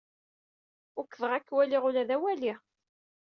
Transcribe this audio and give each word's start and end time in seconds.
Ukḍeɣ 0.99 1.31
ad 1.33 1.43
k-waliɣ 1.47 1.83
ula 1.87 2.03
d 2.07 2.09
awali. 2.15 2.53